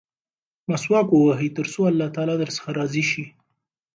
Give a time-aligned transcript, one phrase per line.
[0.69, 3.25] مسواک ووهئ ترڅو الله تعالی درڅخه راضي شي.